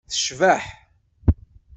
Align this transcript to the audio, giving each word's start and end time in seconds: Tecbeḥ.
Tecbeḥ. 0.11 0.65